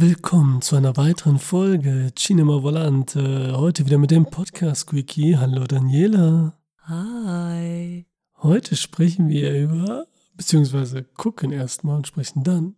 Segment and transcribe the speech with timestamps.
[0.00, 3.52] Willkommen zu einer weiteren Folge Cinema Volante.
[3.54, 5.36] Heute wieder mit dem Podcast Quickie.
[5.36, 6.58] Hallo Daniela.
[6.84, 8.06] Hi.
[8.38, 12.76] Heute sprechen wir über, beziehungsweise gucken erstmal und sprechen dann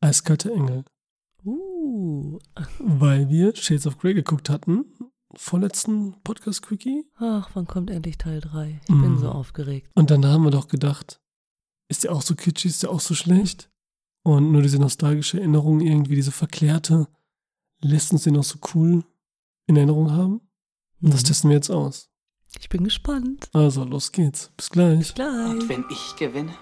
[0.00, 0.84] Eiskalte Engel.
[1.44, 2.38] Uh.
[2.78, 4.84] Weil wir Shades of Grey geguckt hatten.
[5.34, 7.06] Vorletzten Podcast Quickie.
[7.16, 8.80] Ach, wann kommt endlich Teil 3?
[8.82, 9.18] Ich bin Mm.
[9.18, 9.90] so aufgeregt.
[9.94, 11.20] Und dann haben wir doch gedacht,
[11.88, 13.68] ist der auch so kitschig, ist der auch so schlecht?
[14.26, 17.06] Und nur diese nostalgische Erinnerung, irgendwie diese verklärte,
[17.80, 19.04] lässt uns den auch so cool
[19.68, 20.40] in Erinnerung haben.
[21.00, 21.26] Und das Mhm.
[21.26, 22.10] testen wir jetzt aus.
[22.58, 23.48] Ich bin gespannt.
[23.52, 24.50] Also, los geht's.
[24.56, 24.98] Bis gleich.
[24.98, 25.50] Bis gleich.
[25.50, 26.52] Und wenn ich gewinne?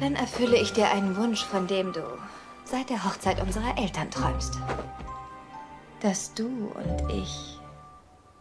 [0.00, 2.02] Dann erfülle ich dir einen Wunsch, von dem du
[2.64, 4.58] seit der Hochzeit unserer Eltern träumst.
[6.00, 7.56] Dass du und ich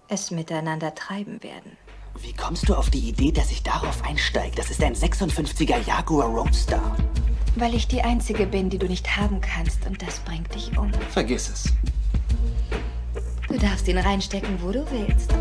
[0.08, 1.78] es miteinander treiben werden.
[2.20, 4.56] Wie kommst du auf die Idee, dass ich darauf einsteige?
[4.56, 6.82] Das ist ein 56er Jaguar Roadster.
[7.60, 10.92] Weil ich die Einzige bin, die du nicht haben kannst und das bringt dich um.
[11.10, 11.74] Vergiss es.
[13.48, 15.34] Du darfst ihn reinstecken, wo du willst.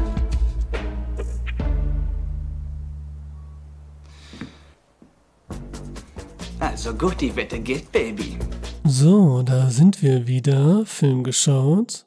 [6.59, 8.39] Also gut, die Wette gilt, Baby.
[8.85, 10.87] So, da sind wir wieder.
[10.87, 12.07] Film geschaut.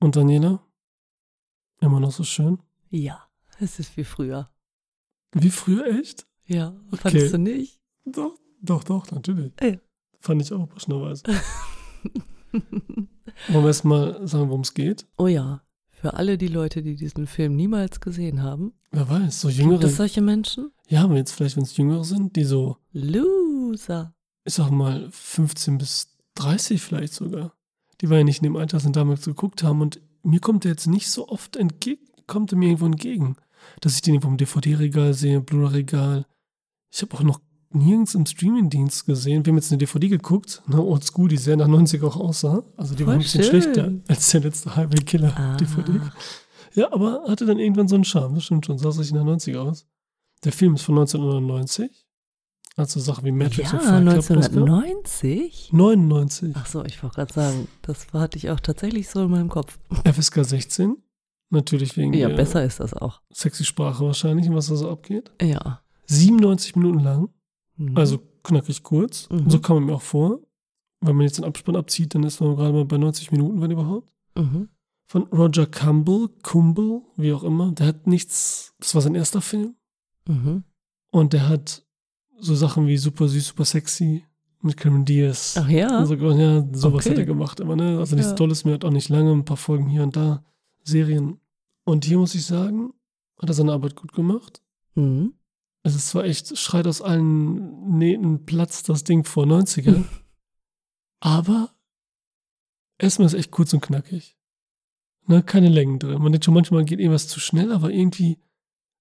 [0.00, 0.60] Und Daniela?
[1.80, 2.58] Immer noch so schön?
[2.90, 4.50] Ja, es ist wie früher.
[5.32, 6.26] Wie früher echt?
[6.46, 6.96] Ja, Okay.
[7.02, 7.80] fandest du nicht?
[8.04, 9.52] Doch, doch, doch, natürlich.
[9.60, 9.76] Ja.
[10.20, 11.22] Fand ich auch passenderweise.
[12.52, 13.08] Wollen
[13.48, 15.06] wir erstmal sagen, worum es geht?
[15.16, 18.72] Oh ja, für alle die Leute, die diesen Film niemals gesehen haben.
[18.90, 19.84] Wer weiß, so Gibt jüngere.
[19.84, 20.72] es solche Menschen?
[20.88, 24.14] Ja, aber jetzt vielleicht, wenn es jüngere sind, die so, Loser.
[24.44, 27.54] ich sag mal, 15 bis 30 vielleicht sogar.
[28.00, 29.80] Die wir ja nicht in dem Alter sind, damals geguckt haben.
[29.82, 33.36] Und mir kommt der jetzt nicht so oft entgegen, kommt er mir irgendwo entgegen.
[33.80, 36.26] Dass ich den irgendwo im DVD-Regal sehe, Blu-ray-Regal.
[36.90, 37.40] Ich habe auch noch
[37.72, 39.44] nirgends im Streaming-Dienst gesehen.
[39.46, 42.62] Wir haben jetzt eine DVD geguckt, ne, Old School, die sehr nach 90 auch aussah.
[42.76, 43.62] Also die war Voll ein bisschen schön.
[43.62, 45.56] schlechter als der letzte Highway Killer Ah.
[45.56, 46.00] DVD.
[46.74, 49.56] Ja, aber hatte dann irgendwann so einen Charme, das stimmt schon, sah richtig nach 90
[49.56, 49.86] aus.
[50.44, 52.06] Der Film ist von 1999.
[52.76, 54.58] Also Sachen wie Matrix Ja, und Fight Club rauskam.
[54.62, 55.70] 1990?
[55.72, 56.54] 99.
[56.56, 59.78] Ach so, ich wollte gerade sagen, das hatte ich auch tatsächlich so in meinem Kopf.
[60.10, 60.96] FSK 16.
[61.50, 63.20] Natürlich wegen Ja, besser ist das auch.
[63.32, 65.32] sexy Sprache wahrscheinlich, was da so abgeht.
[65.42, 65.80] Ja.
[66.06, 67.28] 97 Minuten lang,
[67.80, 67.96] Mhm.
[67.96, 69.28] also knackig kurz.
[69.30, 69.48] Mhm.
[69.50, 70.40] So kam man mir auch vor.
[71.00, 73.70] Wenn man jetzt den Abspann abzieht, dann ist man gerade mal bei 90 Minuten, wenn
[73.70, 74.12] überhaupt.
[74.36, 74.68] Mhm.
[75.06, 77.72] Von Roger Campbell, Cumble, wie auch immer.
[77.72, 79.74] Der hat nichts, das war sein erster Film.
[80.28, 80.62] Mhm.
[81.10, 81.84] Und der hat
[82.38, 84.24] so Sachen wie super süß, super sexy
[84.62, 85.56] mit Cameron Diaz.
[85.58, 85.98] Ach ja.
[86.00, 87.10] Und so, ja, sowas Okay.
[87.10, 87.98] hat er gemacht immer, ne?
[87.98, 88.36] Also nichts Ja.
[88.36, 90.44] Tolles mehr, hat auch nicht lange, ein paar Folgen hier und da,
[90.84, 91.40] Serien.
[91.84, 92.92] Und hier muss ich sagen,
[93.38, 94.62] hat er seine Arbeit gut gemacht.
[94.94, 95.32] Mhm.
[95.82, 100.04] Es ist zwar echt, schreit aus allen Nähten Platz das Ding vor 90er,
[101.20, 101.70] aber
[102.98, 104.36] erstmal ist echt kurz und knackig.
[105.26, 106.20] Ne, keine Längen drin.
[106.20, 108.38] Man denkt schon manchmal geht irgendwas zu schnell, aber irgendwie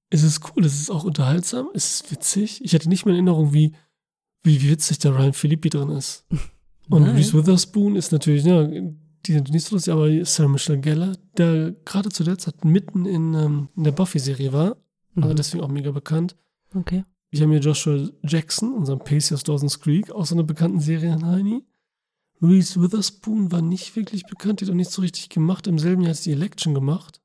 [0.10, 2.64] ist es cool, es ist auch unterhaltsam, es ist witzig.
[2.64, 3.74] Ich hatte nicht mehr in Erinnerung, wie,
[4.44, 6.26] wie witzig der Ryan Philippi drin ist.
[6.90, 7.16] Und Nein.
[7.16, 11.72] Reese Witherspoon ist natürlich, ja, die sind nicht so lustig, aber Sarah Michelle Gellar, der
[11.86, 14.78] gerade zu der Zeit mitten in, ähm, in der Buffy-Serie war,
[15.16, 15.36] also Mhm.
[15.36, 16.36] deswegen auch mega bekannt.
[16.76, 17.04] Okay.
[17.32, 21.14] Wir haben hier Joshua Jackson, unseren Pacey aus Dawson's Creek, aus so einer bekannten Serie
[21.14, 21.64] in Heini.
[22.42, 25.68] Reese Witherspoon war nicht wirklich bekannt, die hat auch nicht so richtig gemacht.
[25.68, 27.22] Im selben Jahr hat sie die Election gemacht.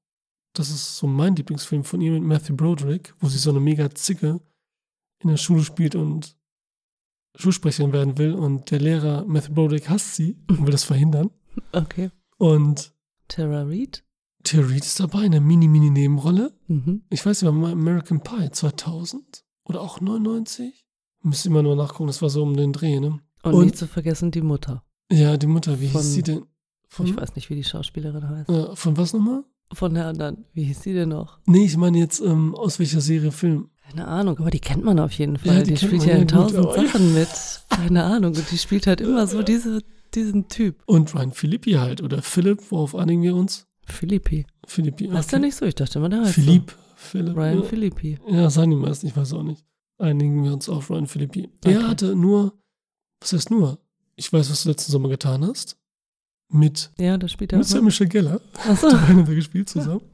[0.55, 3.93] Das ist so mein Lieblingsfilm von ihr mit Matthew Broderick, wo sie so eine mega
[3.95, 4.41] Zicke
[5.21, 6.37] in der Schule spielt und
[7.37, 8.35] Schulsprecherin werden will.
[8.35, 11.31] Und der Lehrer Matthew Broderick hasst sie und will das verhindern.
[11.73, 12.11] Okay.
[12.37, 12.93] Und
[13.29, 14.04] Tara Reid?
[14.45, 16.53] Thea Reid ist dabei, eine mini-mini-Nebenrolle.
[16.69, 17.03] Mhm.
[17.11, 20.87] Ich weiß nicht, war American Pie 2000 oder auch 99?
[21.23, 23.21] Müsste immer nur nachgucken, das war so um den Dreh, ne?
[23.43, 24.85] Und, Und- nicht zu vergessen die Mutter.
[25.11, 26.43] Ja, die Mutter, wie Von- hieß sie denn?
[26.89, 28.49] Von, Ich weiß nicht, wie die Schauspielerin heißt.
[28.51, 29.45] äh, von was nochmal?
[29.73, 30.45] Von der anderen.
[30.53, 31.41] Wie hieß die denn noch?
[31.47, 33.71] Nee, ich meine jetzt ähm, aus welcher Serie Film.
[33.89, 35.57] Keine Ahnung, aber die kennt man auf jeden Fall.
[35.57, 37.29] Ja, die die spielt ja ja, in gut, tausend aber- Sachen mit.
[37.71, 38.35] Keine Ahnung.
[38.35, 39.81] Und die spielt halt immer so diese,
[40.15, 40.83] diesen Typ.
[40.87, 43.67] Und Ryan Philippi halt, oder Philipp, worauf einigen wir uns?
[43.87, 44.47] Philippi.
[44.67, 45.09] Philippi.
[45.09, 45.65] Heißt der nicht so?
[45.67, 46.75] Ich dachte immer, der heißt Philipp.
[46.97, 47.35] Philipp.
[47.35, 47.41] so.
[47.41, 47.65] Ryan ja.
[47.65, 48.19] Philippi.
[48.29, 49.65] Ja, sagen die meisten, ich weiß auch nicht.
[49.99, 51.51] Einigen wir uns auf Ryan Philippi.
[51.65, 51.75] Okay.
[51.75, 52.55] Er hatte nur,
[53.21, 53.79] was heißt nur?
[54.17, 55.77] Ich weiß, was du letzten Sommer getan hast.
[56.49, 57.83] Mit, Ja, da spielt er mit mit.
[57.83, 58.41] Michelle Gellar.
[58.69, 58.91] Achso.
[58.91, 60.03] Da haben wir gespielt zusammen.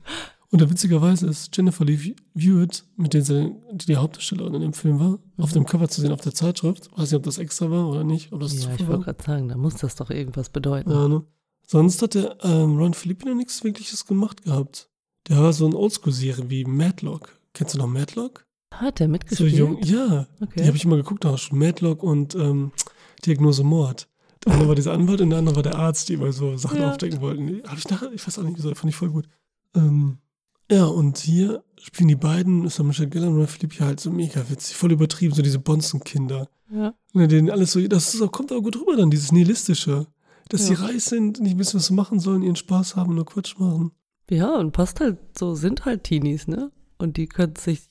[0.53, 4.73] Und da witzigerweise ist Jennifer Lee Hewitt, mit der sie, die die Hauptdarstellerin in dem
[4.73, 6.91] Film war, auf dem Cover zu sehen auf der Zeitschrift.
[6.93, 8.33] Weiß nicht, ob das extra war oder nicht.
[8.33, 10.91] Oder das Ja, ich wollte gerade sagen, da muss das doch irgendwas bedeuten.
[10.91, 11.23] Ja, ne?
[11.73, 14.91] Sonst hat der ähm, Ron Philippi noch nichts wirkliches gemacht gehabt.
[15.29, 17.39] Der war so eine Oldschool-Serie wie Madlock.
[17.55, 18.45] Kennst du noch Madlock?
[18.75, 19.53] Hat So mitgespielt?
[19.53, 20.27] jung, ja.
[20.41, 20.63] Okay.
[20.63, 22.73] Die habe ich immer geguckt, auch schon Madlock und ähm,
[23.25, 24.09] Diagnose Mord.
[24.45, 26.81] Der eine war dieser Anwalt und der andere war der Arzt, die immer so Sachen
[26.81, 26.91] Ja.
[26.91, 27.63] aufdecken wollten.
[27.69, 29.29] Hab ich nachher, ich weiß auch nicht, wieso, fand ich voll gut.
[29.77, 30.19] Ähm,
[30.73, 34.43] ja, und hier spielen die beiden, Sam Michelle Gellar und Ralph Philippe halt so mega
[34.51, 36.49] witzig, voll übertrieben, so diese Bonzenkinder.
[36.73, 36.95] Ja.
[37.13, 40.09] Ne, denen alles so, das ist auch, kommt auch gut rüber dann, dieses Nihilistische.
[40.51, 40.77] Dass Ja.
[40.77, 43.93] sie reich sind, nicht wissen, was sie machen sollen, ihren Spaß haben nur Quatsch machen.
[44.29, 46.71] Ja, und passt halt so, sind halt Teenies, ne?
[46.99, 47.89] Und die können sich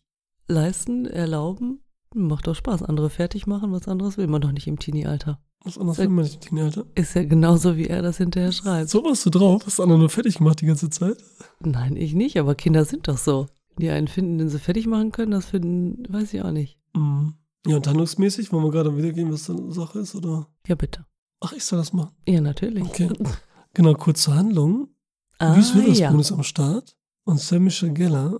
[0.48, 1.80] leisten, erlauben.
[2.14, 2.84] Macht doch Spaß.
[2.84, 5.40] Andere fertig machen, was anderes will man doch nicht im Teenie-Alter.
[5.64, 6.86] Was anderes will man nicht im Teenie-Alter.
[6.96, 8.90] Ist ja genauso, wie er das hinterher schreibt.
[8.90, 11.18] So warst du drauf, hast du andere nur fertig gemacht die ganze Zeit.
[11.60, 13.48] Nein, ich nicht, aber Kinder sind doch so.
[13.78, 16.80] Die einen finden, den sie fertig machen können, das finden, weiß ich auch nicht.
[16.96, 17.36] Mhm.
[17.68, 20.48] Ja, und handlungsmäßig, wollen wir gerade wiedergeben, was da Sache ist, oder?
[20.68, 21.06] Ja, bitte.
[21.41, 22.15] Ach, ich soll das machen.
[22.27, 22.83] Ja, natürlich.
[22.83, 23.09] Okay.
[23.74, 24.89] Genau, kurze Handlung.
[25.38, 26.19] Ah, Reese Witherspoon ja.
[26.19, 28.39] ist am Start und Sam Michelle Geller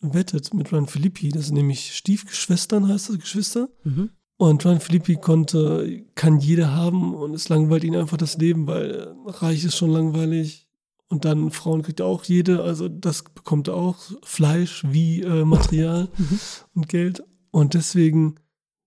[0.00, 3.68] wettet mit Ryan Philippi, das sind nämlich Stiefgeschwistern, heißt das, Geschwister.
[3.84, 4.10] Mhm.
[4.36, 9.14] Und Ryan Philippi konnte, kann jeder haben und es langweilt ihn einfach das Leben, weil
[9.26, 10.66] reich ist schon langweilig.
[11.08, 15.44] Und dann Frauen kriegt er auch jede, also das bekommt er auch, Fleisch wie äh,
[15.44, 16.40] Material Mhm.
[16.74, 17.22] und Geld.
[17.50, 18.36] Und deswegen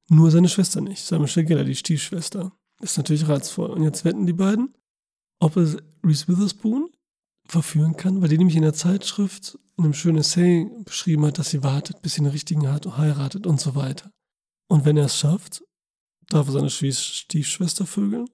[0.09, 2.51] nur seine Schwester nicht, Michelle Geller, die Stiefschwester.
[2.83, 3.69] Ist natürlich reizvoll.
[3.69, 4.73] Und jetzt wetten die beiden,
[5.39, 6.89] ob er Reese Witherspoon
[7.45, 11.49] verführen kann, weil die nämlich in der Zeitschrift in einem schönen Essay beschrieben hat, dass
[11.49, 14.11] sie wartet, bis sie einen richtigen hat und heiratet und so weiter.
[14.67, 15.63] Und wenn er es schafft,
[16.29, 18.27] darf er seine Stiefschwester vögeln.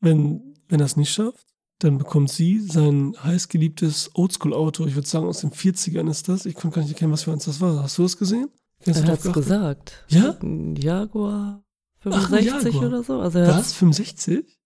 [0.00, 1.46] Wenn, wenn er es nicht schafft,
[1.78, 6.46] dann bekommt sie sein heißgeliebtes Oldschool-Auto, ich würde sagen aus den 40ern ist das.
[6.46, 7.82] Ich konnte gar nicht erkennen, was für eins das war.
[7.82, 8.50] Hast du das gesehen?
[8.80, 9.42] Kennst Er drauf geachtet?
[9.42, 10.04] gesagt.
[10.08, 10.36] Ja?
[10.40, 11.62] Ein Jaguar
[12.12, 12.88] 65 Jaguar.
[12.88, 13.20] oder so.
[13.20, 13.72] Also er Was?
[13.74, 14.58] 65?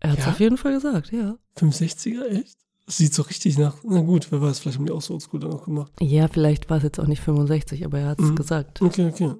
[0.00, 0.30] er hat's Ja?
[0.30, 1.36] auf jeden Fall gesagt, ja.
[1.56, 2.58] 65er, echt?
[2.86, 3.76] Das sieht so richtig nach.
[3.84, 5.92] Na gut, wer weiß, vielleicht haben die auch so Oldschool dann auch gemacht.
[6.00, 8.34] Ja, vielleicht war es jetzt auch nicht 65, aber er hat's Mhm.
[8.36, 8.82] gesagt.
[8.82, 9.32] Okay, okay.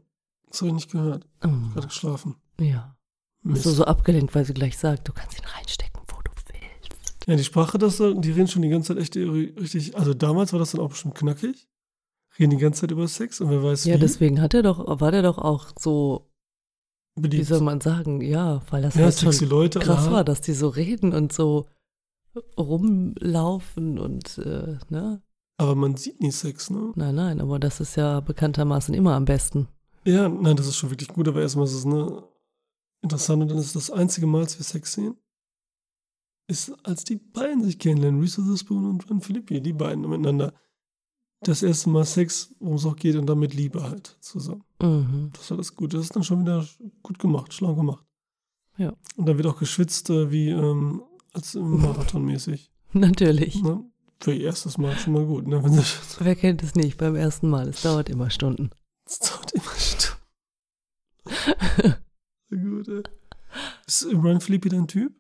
[0.49, 1.27] Das habe ich nicht gehört.
[1.45, 2.37] Oh, Gerade geschlafen.
[2.61, 2.97] ja.
[3.43, 3.65] Mist.
[3.65, 7.29] So, so abgelenkt, weil sie gleich sagt, du kannst ihn reinstecken, wo du willst.
[7.29, 9.95] Ja, die Sprache, das, da- die reden schon die ganze Zeit echt richtig.
[9.99, 11.69] Also damals war das dann auch bestimmt knackig.
[12.39, 13.99] Reden die ganze Zeit über Sex und wer weiß Ja, wie.
[13.99, 16.31] deswegen hat er doch, war der doch auch so,
[17.17, 17.47] wie beliebt.
[17.47, 19.79] soll man sagen, ja, weil das ja, halt schon Leute.
[19.79, 20.13] krass aha.
[20.13, 21.67] war, dass die so reden und so
[22.59, 25.23] rumlaufen und, äh, ne?
[25.57, 26.93] Aber man sieht nie Sex, ne?
[26.97, 29.69] Nein, nein, aber das ist ja bekanntermaßen immer am besten.
[30.05, 32.25] Ja, nein, das ist schon wirklich gut, aber erstmal ist es ne,
[33.03, 35.17] interessant und dann ist das einzige Mal, als wir Sex sehen,
[36.49, 40.53] ist, als die beiden sich kennenlernen, Reese Witherspoon und Ron Philippi, die beiden miteinander.
[41.45, 44.65] Das erste Mal Sex, worum es auch geht und dann mit Liebe halt zusammen.
[44.81, 45.31] Mhm.
[45.33, 45.93] Das ist alles gut.
[45.93, 46.67] Das ist dann schon wieder
[47.03, 48.05] gut gemacht, schlau gemacht.
[48.79, 48.95] Ja.
[49.17, 51.03] Und dann wird auch geschwitzt äh, wie ähm,
[51.33, 52.73] als im Marathon mäßig.
[52.93, 53.63] Natürlich.
[53.63, 53.85] Ne?
[54.21, 55.47] Für ihr erstes Mal schon mal gut.
[55.47, 55.63] Ne?
[56.19, 57.69] Wer kennt es nicht beim ersten Mal?
[57.69, 58.71] Es dauert immer Stunden.
[59.05, 60.15] das dauert immer Stunden.
[62.51, 63.03] gut, ey.
[63.87, 65.13] Ist Ryan Philippi dein Typ?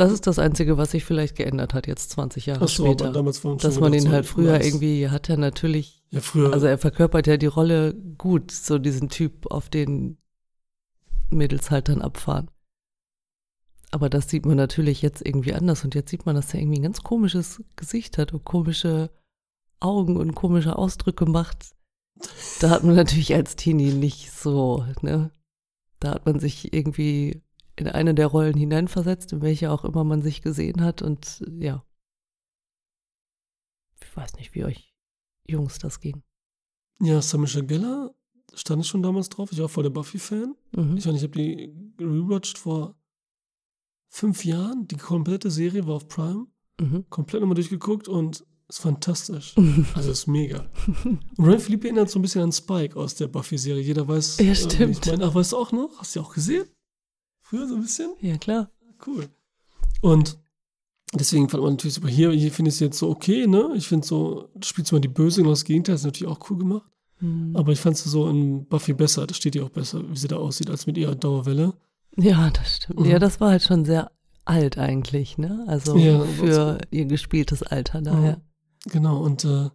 [0.00, 3.12] Das ist das Einzige, was sich vielleicht geändert hat, jetzt 20 Jahre Achso, später.
[3.12, 6.54] damals war Dass man ihn halt früher irgendwie, hat er natürlich, Ja, früher.
[6.54, 10.16] also er verkörpert ja die Rolle gut, so diesen Typ, auf den
[11.28, 12.50] Mädels halt dann abfahren.
[13.90, 16.78] Aber das sieht man natürlich jetzt irgendwie anders und jetzt sieht man, dass er irgendwie
[16.78, 19.10] ein ganz komisches Gesicht hat und komische
[19.80, 21.72] Augen und komische Ausdrücke macht.
[22.60, 25.30] Da hat man natürlich als Teenie nicht so, ne?
[25.98, 27.42] Da hat man sich irgendwie
[27.80, 31.84] in eine der Rollen hineinversetzt, in welche auch immer man sich gesehen hat und ja.
[34.02, 34.94] Ich weiß nicht, wie euch
[35.46, 36.22] Jungs das ging.
[37.00, 38.14] ja, Samisha Geller
[38.54, 39.52] stand ich schon damals drauf.
[39.52, 40.54] Ich war voll der Buffy-Fan.
[40.72, 40.96] Mhm.
[40.96, 42.96] Ich ich habe die rewatcht vor
[44.08, 44.86] fünf Jahren.
[44.88, 46.46] Die komplette Serie war auf Prime.
[46.80, 47.08] Mhm.
[47.08, 49.54] Komplett nochmal durchgeguckt und ist fantastisch.
[49.94, 50.68] Also ist mega.
[51.04, 53.82] Und Ryan Philippe erinnert so ein bisschen an Spike aus der Buffy-Serie.
[53.82, 54.38] Jeder weiß.
[54.38, 54.98] Ja, äh, stimmt.
[55.06, 55.98] Ich meine, ach, weißt du auch noch?
[55.98, 56.64] Hast du die auch gesehen?
[57.50, 58.12] Früher so ein bisschen?
[58.20, 58.70] ja, klar.
[59.04, 59.28] Cool.
[60.00, 60.38] Und
[61.12, 62.06] deswegen fand man natürlich super.
[62.06, 63.72] Hier, hier finde ich es jetzt so okay, ne?
[63.74, 66.58] Ich finde so, du spielst mal die Böse, genau das Gegenteil, ist natürlich auch cool
[66.58, 66.88] gemacht.
[67.18, 67.56] Mhm.
[67.56, 69.26] Aber ich fand es so in Buffy besser.
[69.26, 71.74] Das steht ihr auch besser, wie sie da aussieht, als mit ihrer Dauerwelle.
[72.16, 73.00] Ja, das stimmt.
[73.00, 73.06] Mhm.
[73.06, 74.12] Ja, das war halt schon sehr
[74.44, 75.64] alt eigentlich, ne?
[75.66, 78.40] Also Ja, für ihr gespieltes Alter daher.
[78.86, 79.70] Genau, und äh,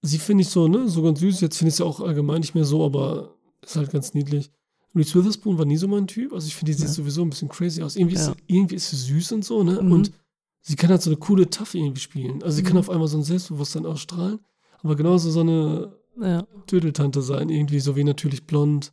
[0.00, 1.42] sie finde ich so, ne, so ganz süß.
[1.42, 4.50] Jetzt finde ich sie auch allgemein nicht mehr so, aber ist halt ganz niedlich.
[4.98, 6.32] Reese Witherspoon war nie so mein Typ.
[6.32, 6.92] Also ich finde, die sieht Ja.
[6.94, 7.96] sowieso ein bisschen crazy aus.
[7.96, 8.20] Irgendwie, Ja.
[8.22, 9.80] ist, sie, irgendwie ist sie süß und so, ne?
[9.82, 9.92] Mhm.
[9.92, 10.12] Und
[10.60, 12.42] sie kann halt so eine coole Tough irgendwie spielen.
[12.42, 12.80] Also sie kann Mhm.
[12.80, 14.40] auf einmal so ein Selbstbewusstsein ausstrahlen,
[14.82, 16.46] aber genauso so eine Ja.
[16.70, 18.92] Dödeltante sein, irgendwie so wie natürlich blond.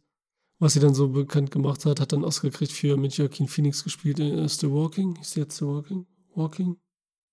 [0.59, 3.83] Was sie dann so bekannt gemacht hat, hat dann Oscar gekriegt für mit Joaquin Phoenix
[3.83, 5.15] gespielt in äh, Still Walking.
[5.17, 6.05] Hieß der jetzt Still Walking?
[6.33, 6.77] Walking?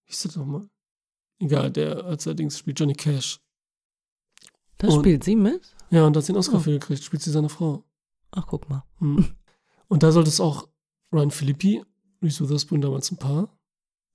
[0.07, 0.67] Hieß das nochmal?
[1.39, 3.39] Egal, der als allerdings spielt Johnny Cash.
[4.79, 5.75] Da Und- spielt sie mit?
[5.91, 6.61] Ja, und da hat sie einen Oscar Oh.
[6.61, 7.85] für gekriegt, spielt sie seine Frau.
[8.33, 8.85] Ach, guck mal.
[8.99, 9.25] Hm.
[9.89, 10.69] Und da sollte es auch
[11.13, 11.83] Ryan Philippi,
[12.23, 13.49] Reese Witherspoon damals ein Paar.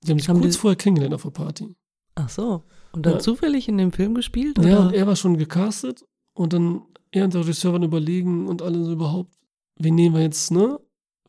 [0.04, 1.76] Die haben sich Haben kurz die- vorher kennengelernt auf der Party.
[2.14, 2.64] Ach so.
[2.92, 3.18] Und dann Ja.
[3.20, 4.58] zufällig in dem Film gespielt?
[4.58, 4.86] Ja, oder?
[4.88, 8.84] und er war schon gecastet und dann er und der Regisseur waren überlegen und alle
[8.84, 9.32] so überhaupt,
[9.78, 10.78] wen nehmen wir jetzt, ne?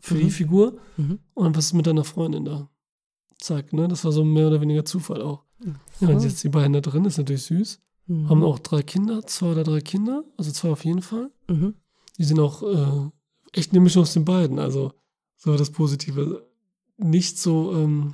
[0.01, 0.29] Für die Mhm.
[0.31, 1.19] Figur Mhm.
[1.35, 2.69] und was ist mit deiner Freundin da?
[3.39, 3.87] Zack, ne?
[3.87, 5.43] Das war so mehr oder weniger Zufall auch.
[5.99, 6.27] Ja, und So.
[6.27, 7.79] jetzt die beiden da drin, ist natürlich süß.
[8.07, 8.29] Mhm.
[8.29, 11.31] Haben auch drei Kinder, zwei oder drei Kinder, also zwei auf jeden Fall.
[11.49, 11.75] Mhm.
[12.19, 13.09] Die sind auch äh,
[13.53, 14.93] echt eine Mischung aus den beiden, also
[15.37, 16.45] so das Positive.
[16.97, 18.13] Nicht so ähm,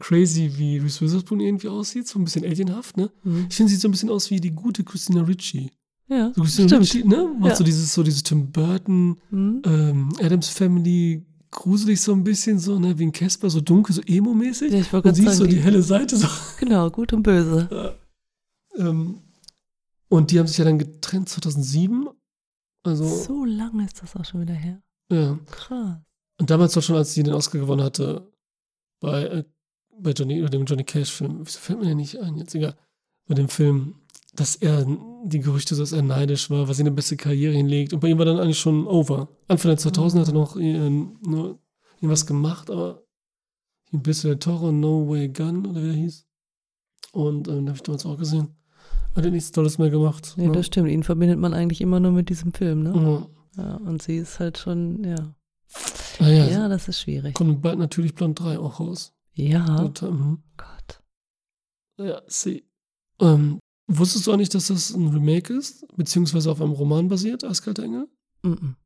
[0.00, 3.10] crazy wie Reese Witherspoon irgendwie aussieht, so ein bisschen alienhaft, ne?
[3.24, 3.46] Mhm.
[3.48, 5.70] Ich finde, sie sieht so ein bisschen aus wie die gute Christina Ricci.
[6.08, 6.82] Ja, So Christina stimmt.
[6.82, 7.34] Ricci, ne?
[7.38, 7.56] Macht Ja.
[7.56, 9.62] so dieses, so dieses Tim Burton, Mhm.
[9.64, 12.98] ähm, Adams Family, gruselig so ein bisschen so, ne?
[12.98, 14.72] Wie ein Casper, so dunkel, so emo-mäßig.
[14.72, 16.26] Ja, ich wollte Und sie ist so die helle Seite so.
[16.58, 17.96] Genau, gut und böse.
[18.76, 19.20] Ähm,
[20.08, 22.08] und die haben sich ja dann getrennt 2007.
[22.86, 24.80] Also, So lange ist das auch schon wieder her.
[25.10, 25.38] ja.
[25.50, 25.98] Krass.
[26.38, 28.30] Und damals war schon, als sie den Oscar gewonnen hatte,
[29.00, 29.44] bei, äh,
[29.98, 32.76] bei Johnny, oder dem Johnny Cash-Film, wieso fällt mir der nicht ein jetzt, egal,
[33.26, 33.94] bei dem Film,
[34.34, 34.86] dass er,
[35.24, 37.92] die Gerüchte, dass er neidisch war, weil sie eine beste Karriere hinlegt.
[37.94, 39.28] Und bei ihm war dann eigentlich schon over.
[39.48, 40.86] Anfang der 2000 hat er noch äh,
[41.96, 43.02] irgendwas gemacht, aber
[43.92, 46.26] ein bisschen der Toro, No Way Gun, oder wie der hieß.
[47.12, 48.54] Und ähm, den habe ich damals auch gesehen.
[49.16, 50.34] Hat er nichts Tolles mehr gemacht.
[50.36, 50.52] Nee, ne?
[50.52, 50.90] das stimmt.
[50.90, 52.92] Ihn verbindet man eigentlich immer nur mit diesem Film, ne?
[53.56, 53.62] Ja.
[53.62, 55.34] Ja, und sie ist halt schon, ja.
[56.18, 57.34] Ah, ja, Ja, das ist schwierig.
[57.34, 59.14] kommt bald natürlich Blond 3 auch raus.
[59.32, 59.76] Ja.
[59.82, 60.42] Und, mhm.
[60.58, 61.02] Gott.
[61.98, 62.64] Ja, see.
[63.20, 67.44] Ähm, wusstest du auch nicht, dass das ein Remake ist, beziehungsweise auf einem Roman basiert,
[67.44, 68.08] Eiskalte Engel?
[68.42, 68.76] Mhm.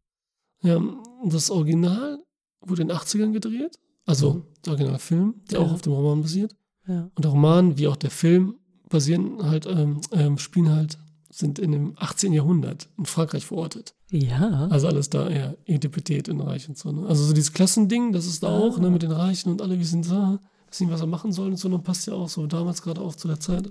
[0.62, 0.80] Ja,
[1.24, 2.22] das Original
[2.64, 4.44] wurde in den 80ern gedreht, also Mhm.
[4.64, 5.66] der Originalfilm, der Ja.
[5.66, 6.54] auch auf dem Roman basiert.
[6.86, 7.10] Ja.
[7.14, 8.54] Und der Roman, wie auch der Film,
[8.90, 10.98] basieren halt, ähm, ähm, spielen halt,
[11.30, 12.32] sind in dem 18.
[12.34, 13.94] Jahrhundert in Frankreich verortet.
[14.10, 14.66] Ja.
[14.68, 16.90] Also alles da, ja, Etipetät in Reich und so.
[16.92, 17.06] Ne?
[17.06, 18.58] Also so dieses Klassending, das ist da Ah.
[18.58, 21.32] auch, ne, mit den Reichen und alle, wie sind da, wissen nicht, was er machen
[21.32, 23.70] sollen und so, dann passt ja auch so damals gerade auch zu der Zeit.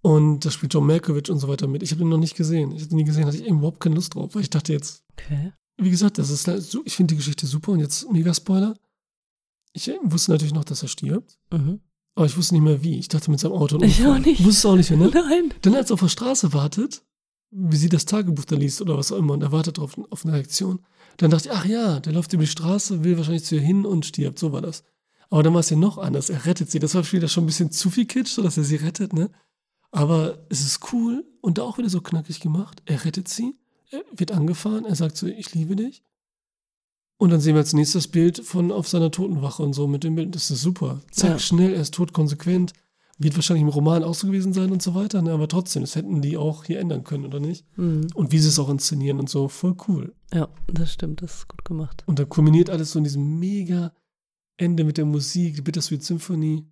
[0.00, 1.82] Und da spielt John Malkovich und so weiter mit.
[1.82, 2.72] Ich habe den noch nicht gesehen.
[2.72, 5.02] Ich habe den nie gesehen, hatte ich überhaupt keine Lust drauf, weil ich dachte jetzt,
[5.14, 5.52] Okay.
[5.78, 8.76] wie gesagt, das ist halt so, ich finde die Geschichte super und jetzt mega Spoiler.
[9.72, 11.80] Ich äh, wusste natürlich noch, dass er stirbt, Mhm.
[12.14, 12.98] Aber ich wusste nicht mehr wie.
[12.98, 13.80] Ich dachte mit seinem Auto.
[13.82, 14.44] Ich auch nicht.
[14.44, 15.10] Wusste auch nicht mehr, ne?
[15.12, 15.52] Nein.
[15.62, 17.02] Dann als er auf der Straße wartet,
[17.50, 20.24] wie sie das Tagebuch da liest oder was auch immer und er wartet auf, auf
[20.24, 20.80] eine Reaktion,
[21.16, 23.86] dann dachte ich, ach ja, der läuft über die Straße, will wahrscheinlich zu ihr hin
[23.86, 24.38] und stirbt.
[24.38, 24.84] So war das.
[25.30, 26.30] Aber dann war es ja noch anders.
[26.30, 26.78] Er rettet sie.
[26.78, 29.30] Das war wieder schon ein bisschen zu viel Kitsch, so dass er sie rettet, ne?
[29.90, 32.82] Aber es ist cool und da auch wieder so knackig gemacht.
[32.84, 33.56] Er rettet sie,
[33.90, 36.02] er wird angefahren, er sagt so, ich liebe dich.
[37.16, 40.16] Und dann sehen wir als nächstes Bild von auf seiner Totenwache und so mit dem
[40.16, 40.34] Bild.
[40.34, 41.00] Das ist super.
[41.10, 41.38] Zack, Ja.
[41.38, 42.72] schnell, er ist tot, konsequent.
[43.18, 45.22] Wird wahrscheinlich im Roman auch so gewesen sein und so weiter.
[45.22, 45.30] Ne?
[45.32, 47.64] Aber trotzdem, das hätten die auch hier ändern können, oder nicht?
[47.78, 48.08] Mhm.
[48.14, 50.12] Und wie sie es auch inszenieren und so, voll cool.
[50.32, 51.22] Ja, das stimmt.
[51.22, 52.02] Das ist gut gemacht.
[52.06, 53.92] Und dann kulminiert alles so in diesem mega
[54.56, 56.66] Ende mit der Musik, die Bittersweet Symphony.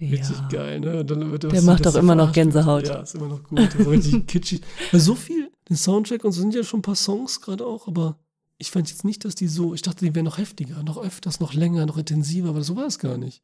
[0.00, 0.48] Richtig ja.
[0.48, 1.04] geil, ne?
[1.04, 2.32] Der macht auch immer noch.
[2.32, 2.88] Gänsehaut.
[2.88, 3.60] Ja, ist immer noch gut.
[3.86, 4.62] Richtig kitschig.
[4.90, 7.86] Weil so viel, den Soundtrack und so sind ja schon ein paar Songs gerade auch,
[7.88, 8.18] aber
[8.58, 11.40] ich fand jetzt nicht, dass die so, ich dachte, die wären noch heftiger, noch öfters,
[11.40, 13.42] noch länger, noch intensiver, aber so war es gar nicht.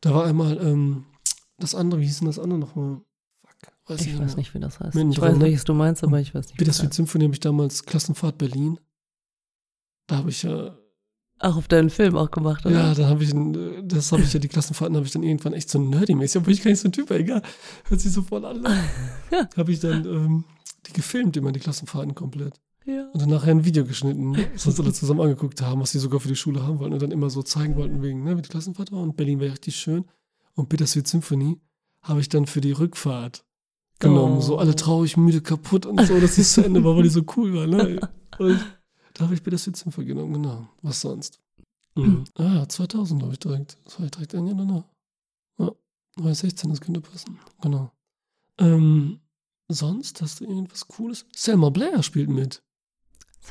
[0.00, 1.06] Da war einmal ähm,
[1.58, 3.00] das andere, wie hieß denn das andere nochmal?
[3.44, 4.36] Fuck, weiß Ich weiß mehr.
[4.36, 4.94] nicht, wie das heißt.
[4.94, 5.44] Mindrum, Ich weiß, ne?
[5.44, 6.60] welches du meinst, aber ich weiß nicht.
[6.60, 6.94] wie das Bittersweet.
[6.94, 8.78] Symphony habe ich damals Klassenfahrt Berlin.
[10.06, 10.76] Da habe ich ja
[11.40, 12.74] Auch auf deinen Film auch gemacht, oder?
[12.74, 13.32] Ja, da habe ich,
[13.88, 16.62] das habe ich ja, die Klassenfahrten habe ich dann irgendwann echt so nerdy-mäßig, obwohl ich
[16.62, 17.42] gar nicht so ein Typ war, egal.
[17.88, 18.64] Hört sich so voll an.
[19.56, 20.44] habe ich dann ähm,
[20.86, 22.60] die gefilmt, immer die Klassenfahrten komplett.
[22.86, 23.08] Ja.
[23.12, 26.20] Und dann nachher ein Video geschnitten, was uns alle zusammen angeguckt haben, was die sogar
[26.20, 28.48] für die Schule haben wollten und dann immer so zeigen wollten, wegen, ne, wie die
[28.48, 29.00] Klassenfahrt war.
[29.00, 30.04] Und Berlin war richtig schön.
[30.54, 31.60] Und Bittersweet Symphony
[32.02, 33.44] habe ich dann für die Rückfahrt
[33.98, 34.38] genommen.
[34.38, 34.40] Oh.
[34.40, 37.22] So alle traurig, müde, kaputt und so, dass es zu Ende war, weil die so
[37.36, 37.66] cool war.
[37.66, 38.00] Ne?
[38.38, 38.60] Und
[39.14, 40.68] da habe ich Bittersweet Symphony genommen, genau.
[40.82, 41.40] Was sonst?
[41.94, 42.24] Mhm.
[42.34, 43.78] Ah, 2000 glaube ich direkt.
[43.84, 44.84] Das war ich direkt ein Jahr danach.
[45.58, 45.72] Ja,
[46.16, 47.38] war 16, das könnte passen.
[47.62, 47.92] Genau.
[48.58, 49.20] Ähm,
[49.68, 51.24] sonst hast du irgendwas Cooles?
[51.34, 52.62] Selma Blair spielt mit.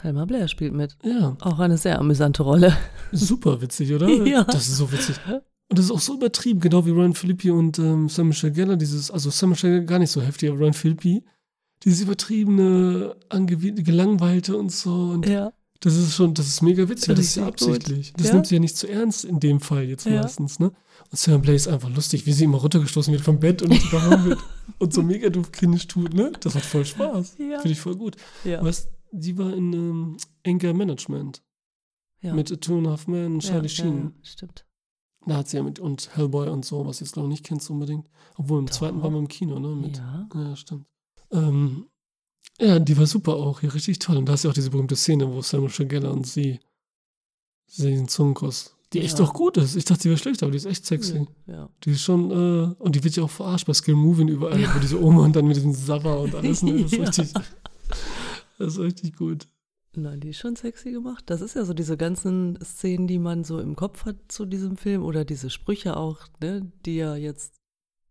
[0.01, 0.97] Selma Blair spielt mit.
[1.03, 2.75] Ja, Auch eine sehr amüsante Rolle.
[3.11, 4.07] super witzig, oder?
[4.25, 4.43] Ja.
[4.43, 5.15] Das ist so witzig.
[5.27, 8.75] Und das ist auch so übertrieben, genau wie Ryan Philippi und ähm, Sam Michelle Gellar.
[8.75, 11.23] Dieses, also Sam Michelle gar nicht so heftig, aber Ryan Philippi,
[11.83, 14.91] dieses übertriebene, gelangweilte und so.
[14.93, 15.51] Und Ja.
[15.79, 17.75] das ist schon, das ist mega witzig, weil das ist ja Richtig gut.
[17.75, 18.13] absichtlich.
[18.17, 18.33] Das Ja.
[18.33, 20.21] nimmt sie ja nicht zu ernst in dem Fall jetzt Ja.
[20.21, 20.71] meistens, ne?
[21.11, 24.25] Und Sam Blair ist einfach lustig, wie sie immer runtergestoßen wird vom Bett und überhauen
[24.25, 24.39] wird
[24.79, 26.31] und so mega doof kindisch tut, ne?
[26.39, 27.35] Das macht voll Spaß.
[27.37, 27.59] Ja.
[27.59, 28.15] Finde ich voll gut.
[28.43, 28.63] Ja.
[28.63, 31.43] Was, sie war in ähm, Anger Management
[32.21, 32.33] ja.
[32.33, 34.01] mit A Two and a Half Men, Charlie ja, Sheen.
[34.03, 34.65] Ja, stimmt.
[35.25, 37.69] Da hat sie ja mit, und Hellboy und so, was jetzt glaube ich nicht kennst
[37.69, 38.09] unbedingt.
[38.35, 38.73] Obwohl im Doch.
[38.73, 39.69] zweiten waren wir im Kino, ne?
[39.69, 40.27] Mit, Ja.
[40.35, 40.85] ja, stimmt.
[41.31, 41.87] Ähm,
[42.59, 44.17] Ja, die war super auch, hier richtig toll.
[44.17, 46.59] Und da ist ja auch diese berühmte Szene, wo Samuel Shagella und sie,
[47.67, 49.25] sie den Zungenkuss, die echt Ja.
[49.25, 49.75] auch gut ist.
[49.77, 51.25] Ich dachte, die wäre schlecht, aber die ist echt sexy.
[51.47, 51.69] Ja.
[51.85, 54.79] Die ist schon, äh, und die wird ja auch verarscht bei Skill Moving überall, wo
[54.79, 56.73] diese Oma und dann mit diesem Sava und alles, ne?
[56.83, 57.03] Das ist Ja.
[57.05, 57.33] richtig,
[58.63, 59.47] das ist richtig gut.
[59.95, 61.23] Nein, die ist schon sexy gemacht.
[61.27, 64.75] Das ist ja so diese ganzen Szenen, die man so im Kopf hat zu diesem
[64.75, 67.53] Film oder diese Sprüche auch, ne, die ja jetzt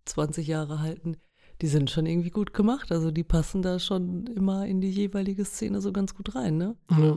[0.05, 1.17] 20 Jahre halten,
[1.61, 2.93] die sind schon irgendwie gut gemacht.
[2.93, 6.77] Also die passen da schon immer in die jeweilige Szene so ganz gut rein, ne?
[6.91, 7.17] Ja.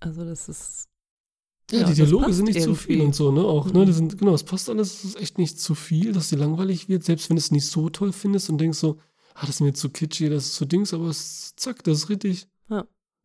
[0.00, 0.88] Also das ist
[1.70, 3.06] Ja, Ja, die das Dialoge sind nicht zu viel irgendwie.
[3.06, 3.40] und so, ne?
[3.42, 3.80] Auch, ne?
[3.80, 3.86] Mhm.
[3.86, 6.88] Die sind, genau, es passt alles, es ist echt nicht zu viel, dass die langweilig
[6.88, 8.98] wird, selbst wenn du es nicht so toll findest und denkst so,
[9.34, 12.08] ah, das ist mir zu kitschig, das ist zu Dings, aber es, zack, das ist
[12.10, 12.46] richtig.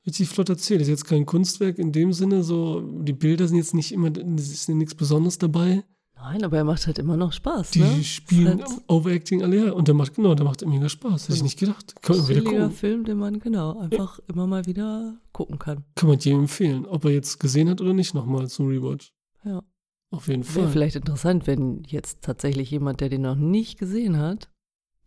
[0.05, 0.81] Richtig flott erzählt.
[0.81, 4.11] Das ist jetzt kein Kunstwerk in dem Sinne, so, die Bilder sind jetzt nicht immer,
[4.35, 5.83] es ist ja nichts Besonderes dabei.
[6.15, 8.03] Nein, aber er macht halt immer noch Spaß, Die ne?
[8.03, 11.23] spielen halt Overacting alle her und der macht, genau, der macht mega Spaß.
[11.23, 11.95] Hätte ich nicht gedacht.
[12.03, 12.71] Kann man wieder gucken.
[12.71, 15.83] Film, den man genau einfach immer mal wieder gucken kann.
[15.95, 19.11] Kann man jedem empfehlen, ob er jetzt gesehen hat oder nicht nochmal zum Rewatch.
[19.43, 19.63] Ja.
[20.11, 20.71] Auf jeden Wäre Fall.
[20.71, 24.51] vielleicht interessant, wenn jetzt tatsächlich jemand, der den noch nicht gesehen hat,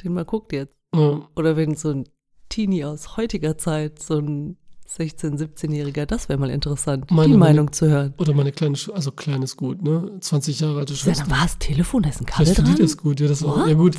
[0.03, 0.75] den mal guckt jetzt.
[0.95, 1.29] Ja.
[1.37, 2.09] Oder wenn so ein
[2.49, 4.57] Teenie aus heutiger Zeit, so ein
[4.99, 8.15] 16-, 17-Jähriger, das wäre mal interessant, Meine- die meine- Meinung zu hören.
[8.19, 10.13] Oder meine kleine, Sch also kleines Gut, ne?
[10.21, 11.25] 20 Jahre alte Ist ja, Schwester.
[11.29, 12.77] da war es Telefon, da ist ein Kabel dran.
[12.79, 13.67] das gut, ja, das auch.
[13.67, 13.97] Ja gut,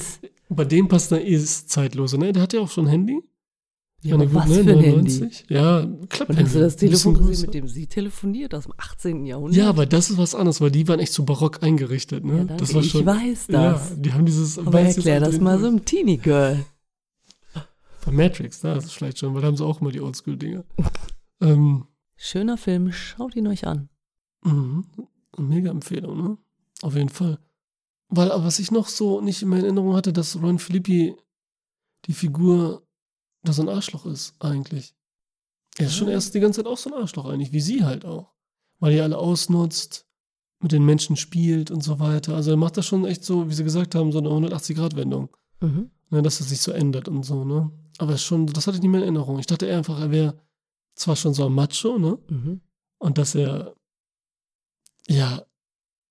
[0.49, 2.31] bei dem passt da eh das Zeitlose, ne?
[2.31, 3.21] Der hat ja auch schon ein Handy.
[4.03, 5.29] Ja, aber was für ein Handy?
[5.49, 6.29] Ja, klappt.
[6.29, 9.25] Und hast du das Telefon gesehen, mit dem sie telefoniert, aus dem 18.
[9.25, 9.55] Jahrhundert?
[9.57, 12.33] Ja, aber das ist was anderes, weil die waren echt so barock eingerichtet, ne?
[12.33, 13.93] Ja, danke, das war ich schon, weiß Ja, das.
[13.99, 14.59] die haben dieses.
[14.59, 16.63] aber weiß erklär das mal so einem Teenie-Girl.
[18.05, 20.63] Bei Matrix, da ist es vielleicht schon, weil da haben sie auch immer die Oldschool-Dinger.
[21.41, 23.89] ähm, Schöner Film, schaut ihn euch an.
[24.43, 24.85] mhm.
[25.37, 26.37] Mega Empfehlung, ne?
[26.81, 27.39] Auf jeden Fall.
[28.07, 31.15] Weil, aber was ich noch so nicht in meiner Erinnerung hatte, dass Ron Filippi
[32.05, 32.87] die Figur,
[33.43, 34.95] dass ein Arschloch ist, eigentlich.
[35.77, 38.05] Er ist schon erst die ganze Zeit auch so ein Arschloch eigentlich, wie sie halt
[38.05, 38.31] auch.
[38.79, 40.05] Weil er alle ausnutzt,
[40.61, 42.35] mit den Menschen spielt und so weiter.
[42.35, 45.29] Also er macht das schon echt so, wie sie gesagt haben, so eine 180-Grad-Wendung.
[45.59, 45.91] Mhm.
[46.11, 47.71] Ne, dass es sich so ändert und so, ne?
[47.97, 49.39] Aber schon, das hatte ich nicht mehr in Erinnerung.
[49.39, 50.37] Ich dachte einfach, er wäre
[50.95, 52.17] zwar schon so ein Macho, ne?
[52.29, 52.61] Mhm.
[52.97, 53.75] Und dass er
[55.07, 55.45] ja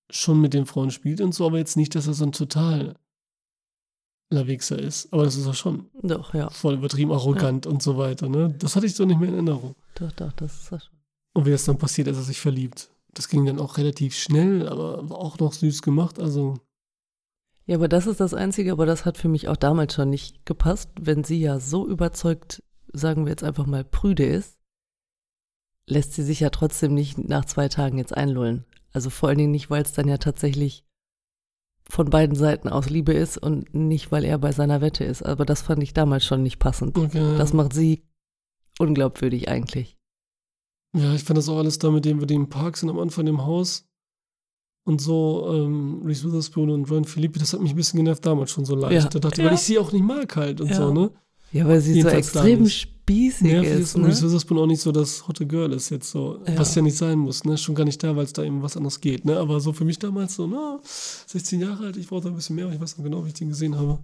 [0.09, 2.95] schon mit den Frauen spielt und so, aber jetzt nicht, dass er so ein total
[4.29, 5.13] Wichser ist.
[5.13, 5.89] Aber das ist er schon.
[6.01, 6.49] Doch, ja.
[6.49, 8.53] Voll übertrieben arrogant und so weiter, ne?
[8.59, 9.75] Das hatte ich so nicht mehr in Erinnerung.
[9.95, 10.97] Doch, doch, das ist das schon.
[11.33, 12.89] Und wie es dann passiert, als er sich verliebt.
[13.13, 16.19] Das ging dann auch relativ schnell, aber war auch noch süß gemacht.
[16.19, 16.55] Also,
[17.67, 20.45] Ja, aber das ist das Einzige, aber das hat für mich auch damals schon nicht
[20.45, 22.61] gepasst, wenn sie ja so überzeugt,
[22.93, 24.59] sagen wir jetzt einfach mal, prüde ist,
[25.87, 28.65] lässt sie sich ja trotzdem nicht nach zwei Tagen jetzt einlullen.
[28.93, 30.85] Also vor allen Dingen nicht, weil es dann ja tatsächlich
[31.87, 35.23] von beiden Seiten aus Liebe ist und nicht, weil er bei seiner Wette ist.
[35.23, 36.97] Aber das fand ich damals schon nicht passend.
[36.97, 37.37] okay.
[37.37, 38.03] Das macht sie
[38.79, 39.97] unglaubwürdig eigentlich.
[40.95, 43.27] Ja, ich fand das auch alles da, mit dem wir im Park sind, am Anfang
[43.27, 43.85] im Haus.
[44.87, 48.51] Und so, ähm, Reese Witherspoon und Ron Philippi, das hat mich ein bisschen genervt damals
[48.51, 49.03] schon so leicht.
[49.03, 49.09] Ja.
[49.09, 49.49] Da dachte ich, Ja.
[49.49, 50.75] weil ich sie auch nicht mag halt und Ja.
[50.75, 51.11] so, ne?
[51.51, 53.95] Ja, weil sie so Jedenfalls da extrem spießig Nervig ist ist.
[53.95, 54.07] und Ne?
[54.09, 56.39] Reese Witherspoon auch nicht so das hotte Girl ist jetzt so.
[56.47, 56.57] Ja.
[56.59, 57.57] Was ja nicht sein muss, ne?
[57.57, 59.37] Schon gar nicht da, weil es da eben was anderes geht, ne?
[59.39, 62.65] Aber so für mich damals so, na, 16 Jahre alt, ich brauchte ein bisschen mehr,
[62.65, 63.99] aber ich weiß noch genau, wie ich den gesehen habe.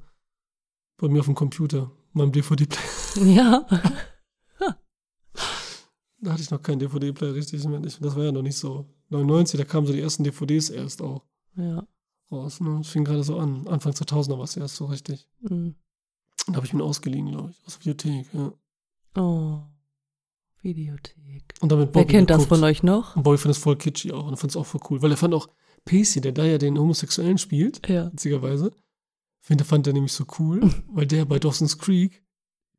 [0.97, 3.27] Bei mir auf dem Computer, meinem DVD-Player.
[3.35, 3.65] Ja.
[6.21, 7.61] Da hatte ich noch keinen DVD-Player richtig.
[7.63, 8.85] Das war ja noch nicht so.
[9.09, 11.23] 99, da kamen so die ersten DVDs erst auch
[11.55, 11.85] ja.
[12.31, 12.61] raus.
[12.61, 12.77] Ne?
[12.77, 13.67] Das fing gerade so an.
[13.67, 15.27] Anfang 2000er war es erst so richtig.
[15.41, 15.75] Mhm.
[16.47, 18.27] Da habe ich mir ausgeliehen, glaube ich, aus der Bibliothek.
[18.33, 18.53] Ja.
[19.21, 19.61] Oh.
[20.61, 21.55] Videothek.
[21.59, 22.59] Und damit Wer Bobby kennt das geguckt.
[22.59, 23.15] von euch noch?
[23.15, 24.27] Und Bobby fand es voll kitschy auch.
[24.27, 25.01] Und fand es auch voll cool.
[25.01, 25.49] Weil er fand auch
[25.85, 28.11] Pacey, der da ja den Homosexuellen spielt, Ja.
[28.11, 28.71] witzigerweise,
[29.41, 32.23] finde, fand er nämlich so cool, weil der bei Dawson's Creek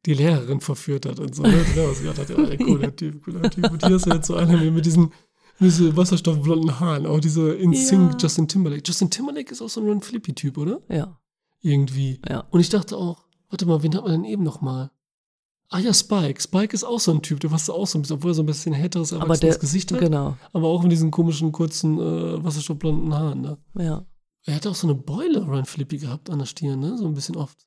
[0.07, 1.43] die Lehrerin verführt hat und so.
[1.43, 1.65] Ne?
[1.77, 3.71] Da was gedacht, ja, der cooler Typ, cooler Typ.
[3.71, 5.12] Und hier ist er jetzt so einer mit diesen
[5.61, 8.19] diese wasserstoffblonden Haaren, auch diese In Sync Ja.
[8.19, 8.83] Justin Timberlake.
[8.85, 10.81] Justin Timberlake ist auch so ein Flippy-Typ, oder?
[10.88, 11.19] Ja.
[11.61, 12.21] Irgendwie.
[12.29, 12.41] Ja.
[12.51, 14.91] Und ich dachte auch, warte mal, wen hat man denn eben noch mal?
[15.69, 16.41] Ah ja, Spike.
[16.41, 18.43] Spike ist auch so ein Typ, der passt auch so ein bisschen, obwohl er so
[18.43, 20.37] ein bisschen härteres, Aber der, Gesicht hat, genau.
[20.53, 23.41] aber auch mit diesen komischen, kurzen, äh, wasserstoffblonden Haaren.
[23.41, 23.59] Ne?
[23.79, 24.05] Ja.
[24.45, 26.99] Er hatte auch so eine Beule, Ryan Flippy, gehabt an der Stirn, ne?
[26.99, 27.67] So ein bisschen oft.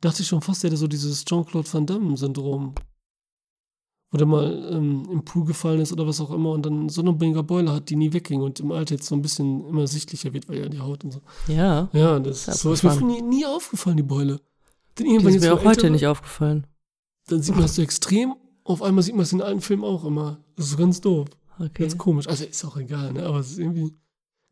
[0.00, 2.74] Dachte ich schon fast, der hätte so dieses Jean-Claude Van Damme-Syndrom.
[4.12, 7.00] Wo der mal ähm, im Pool gefallen ist oder was auch immer und dann so
[7.00, 9.86] eine mega Beule hat, die nie wegging und im Alter jetzt so ein bisschen immer
[9.86, 11.20] sichtlicher wird, weil ja die Haut und so.
[11.46, 11.88] Ja.
[11.92, 14.40] Ja, das Ja, so ist mir nie, nie aufgefallen, die Beule.
[14.98, 16.66] Denn Die irgendwann ist mir auch heute älter nicht aufgefallen.
[17.28, 18.34] Dann sieht man das so extrem,
[18.64, 20.38] auf einmal sieht man es in allen Filmen auch immer.
[20.56, 21.28] Das ist so ganz doof.
[21.58, 21.82] Okay.
[21.82, 22.26] Ganz komisch.
[22.26, 23.24] Also ist auch egal, ne?
[23.24, 23.94] Aber es ist irgendwie.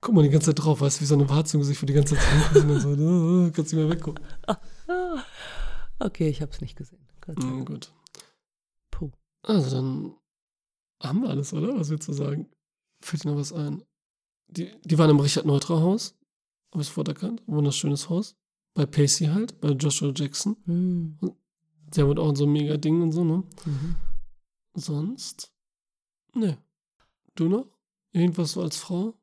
[0.00, 1.86] Guck mal die ganze Zeit drauf, weißt du, wie so eine Warze im Gesicht für
[1.86, 2.90] die ganze Zeit und so.
[3.52, 4.24] Kannst nicht mehr weggucken.
[6.00, 7.06] Okay, ich habe es nicht gesehen.
[7.20, 7.68] Gott Mhm, Dank.
[7.68, 7.92] gut.
[9.42, 10.14] Also dann
[11.00, 11.78] haben wir alles, oder?
[11.78, 12.50] Was willst du sagen?
[13.00, 13.84] Fällt dir noch was ein?
[14.48, 16.18] Die, die waren im Richard Neutra Haus.
[16.72, 17.42] Habe ich sofort erkannt.
[17.46, 18.36] Wunderschönes Haus.
[18.74, 20.56] Bei Pacey halt, bei Joshua Jackson.
[20.64, 21.18] Hm.
[21.94, 23.44] Der wird auch so ein mega Ding und so, ne?
[23.64, 23.96] Mhm.
[24.74, 25.52] Sonst?
[26.34, 26.58] Ne.
[27.36, 27.66] Du noch?
[28.12, 29.14] Irgendwas so als Frau?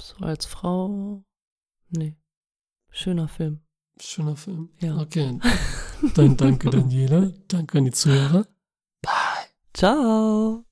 [0.00, 1.22] So als Frau.
[1.90, 2.16] Nee.
[2.88, 3.60] Schöner Film.
[4.00, 4.70] Schöner Film.
[4.80, 4.96] Ja.
[4.98, 5.38] Okay.
[6.14, 7.32] Dann danke, Daniela.
[7.48, 8.46] Danke an die Zuhörer.
[9.74, 10.64] Ciao.